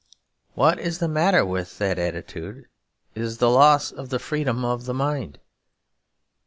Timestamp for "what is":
0.55-0.97